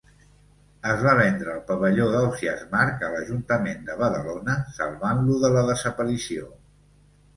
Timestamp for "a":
3.09-3.11